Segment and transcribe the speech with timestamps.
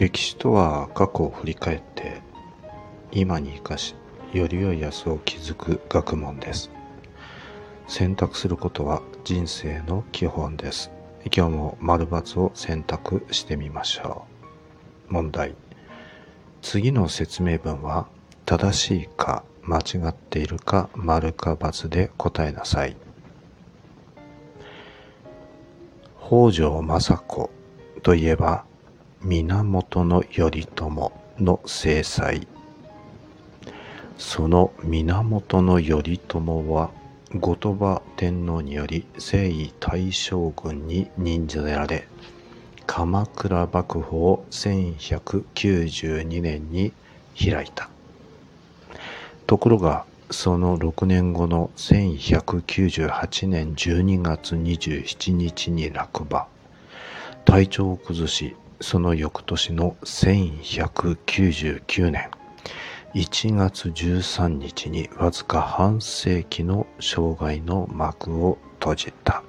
[0.00, 2.22] 歴史とは過去を振り返って
[3.12, 3.94] 今に生かし
[4.32, 6.70] より良い明日を築く学問です。
[7.86, 10.90] 選択することは人生の基本です。
[11.24, 14.24] 今日も丸×を選択してみましょ
[15.10, 15.12] う。
[15.12, 15.54] 問題。
[16.62, 18.06] 次の説明文は
[18.46, 22.96] 正しいか間違っているか丸か×で答えなさい。
[26.26, 27.50] 北条政子
[28.02, 28.64] といえば
[29.22, 32.48] 源頼朝の制裁
[34.16, 36.90] その源頼朝は
[37.34, 42.08] 後鳥羽天皇により征夷大将軍に任じられ
[42.86, 46.92] 鎌倉幕府を1192年に
[47.38, 47.90] 開いた。
[49.46, 56.46] ところがその6年後の1198年12月27日に落馬。
[57.44, 62.30] 体調を崩しその翌年の1199年
[63.14, 69.42] 1月13日にわずか半世紀の生涯の幕を閉じた。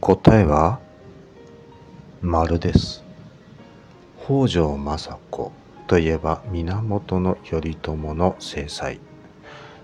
[0.00, 0.80] 答えは
[2.26, 3.04] 丸です。
[4.18, 5.52] 北条政子
[5.86, 8.98] といえば源頼朝の制裁。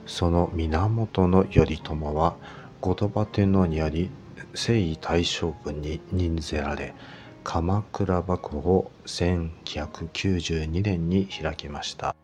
[0.06, 2.34] その源頼朝は
[2.80, 4.10] 後鳥羽天皇により
[4.54, 6.94] 征夷大将軍に任ぜられ
[7.44, 12.16] 鎌倉幕府を1192年に開きました。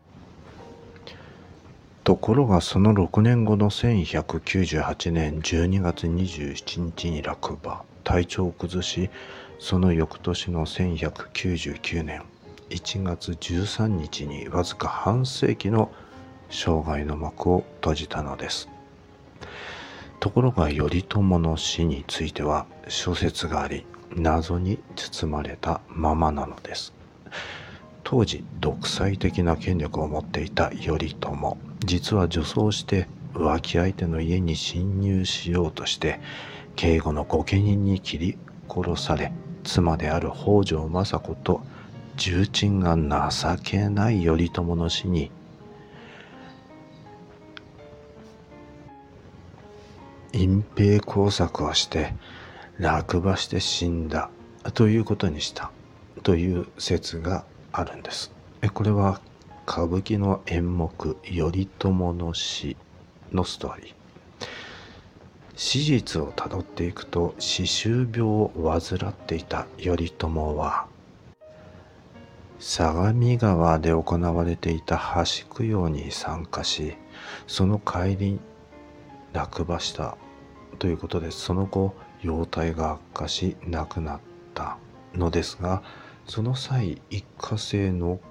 [2.03, 9.11] ところがその6年後の1198年12月27日に落馬体調を崩し
[9.59, 12.23] その翌年の1199年
[12.71, 15.91] 1月13日にわずか半世紀の
[16.49, 18.67] 生涯の幕を閉じたのです。
[20.19, 23.85] ところが頼朝の死については諸説があり
[24.15, 26.93] 謎に包まれたままなのです。
[28.03, 36.19] 当時独裁的な権力を持っていた頼朝実は女装して浮気相手の家に侵入しようとして
[36.81, 38.37] 警護の御家人に切り
[38.69, 39.33] 殺され
[39.65, 41.61] 妻である北条政子と
[42.15, 45.29] 重鎮が情けない頼朝の死に
[50.31, 52.13] 隠蔽工作をして
[52.77, 54.29] 落馬して死んだ
[54.73, 55.71] ということにした
[56.23, 58.31] という説があるんです。
[58.73, 59.19] これは
[59.67, 62.77] 歌舞伎の演目「頼朝の死」
[63.33, 63.98] のストーリー。
[65.61, 70.87] 史実をたどっていくと歯周病を患っていた頼朝は
[72.59, 76.95] 相模川で行われていた橋供養に参加し
[77.45, 78.39] その帰り
[79.33, 80.17] 落馬した
[80.79, 84.19] ということでその後容体が悪化し亡くなっ
[84.53, 84.77] た
[85.13, 85.83] のですが
[86.25, 88.21] その際一過性脳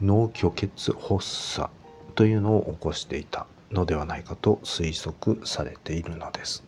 [0.00, 1.68] 脳虚血発作
[2.14, 3.46] というのを起こしていた。
[3.72, 6.64] のではないかと推測されているのです。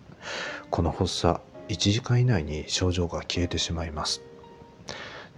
[0.70, 4.22] この発作、1時間以内に症状が消えてしまいます。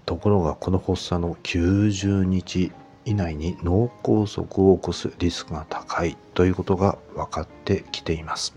[0.05, 2.73] ところがこの発作の90日
[3.05, 8.55] 以内に脳梗塞を起こすリスクが高いということが分かってきています。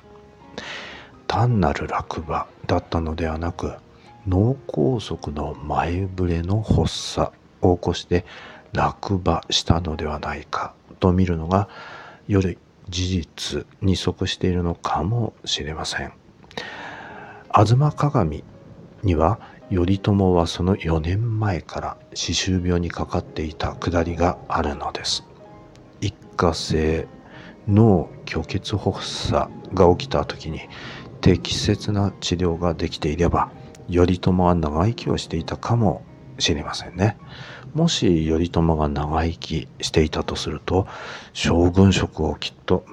[1.28, 3.74] 単なる落馬だったのではなく
[4.28, 7.32] 脳梗塞の前触れの発作
[7.62, 8.26] を起こして
[8.74, 11.70] 落馬したのではないかと見るのが
[12.28, 12.58] より
[12.90, 16.14] 事実に即しているのかもしれません。
[17.50, 18.44] 吾妻鏡
[19.04, 19.40] には
[19.70, 25.26] 頼朝はその4年前から歯周病にかかっていたくだりがあるのです。
[26.02, 27.08] 一過性
[27.68, 30.62] 脳虚血発作が起きた時に
[31.22, 33.52] 適切な治療ができていれば
[33.92, 36.04] 頼朝は長生きをしていたかも
[36.40, 37.18] しれませんね。
[37.74, 40.88] もし頼朝が長生きしていたとすると
[41.34, 42.84] 将軍職をきっと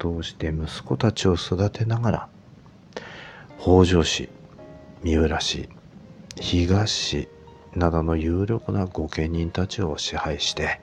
[0.00, 2.28] 全うして息子たちを育てながら
[3.60, 4.28] 北条氏
[5.02, 5.68] 三浦氏
[6.36, 7.28] 東氏
[7.74, 10.80] などの有力な御家人たちを支配して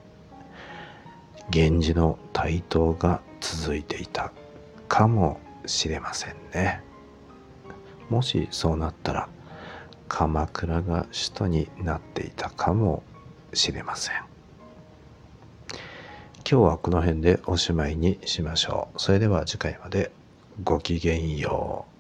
[1.54, 4.32] 源氏の台頭が続いていた
[4.88, 6.82] かもしれませんね。
[8.10, 9.30] もしそうなったら
[10.08, 13.04] 鎌倉が首都になっていたかも
[13.54, 14.16] しれません。
[16.50, 19.00] 今日はこの辺でおしまいにしましょう。
[19.02, 20.12] それでは次回まで
[20.64, 21.93] ごきげんよう。